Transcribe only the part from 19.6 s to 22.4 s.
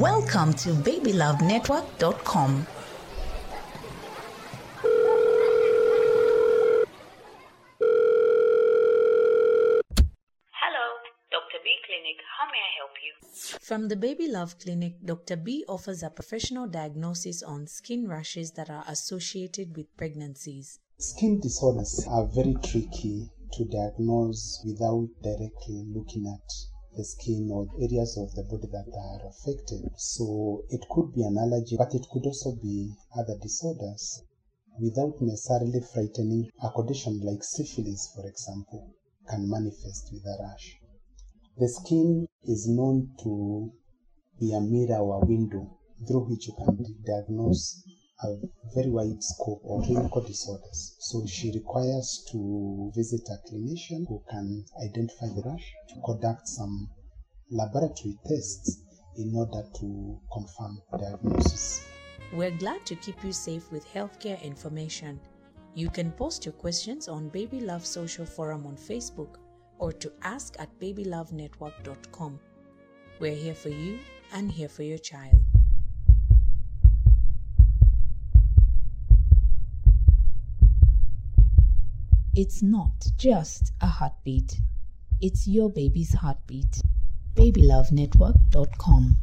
with pregnancies. Skin disorders are